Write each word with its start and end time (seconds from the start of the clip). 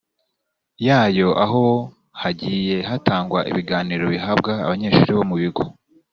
yayo 0.85 1.29
aho 1.45 1.65
hagiye 2.21 2.75
hatangwa 2.89 3.39
ibiganiro 3.51 4.03
bihabwa 4.13 4.51
abanyeshuri 4.65 5.11
bo 5.17 5.23
mu 5.29 5.35
bigo 5.41 5.63